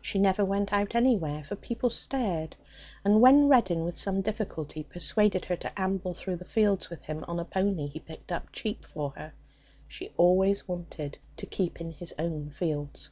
[0.00, 2.56] She never went out anywhere, for people stared,
[3.04, 7.22] and when Reddin, with some difficulty, persuaded her to amble round the fields with him
[7.28, 9.34] on a pony he picked up cheap for her,
[9.86, 13.10] she always wanted to keep in his own fields.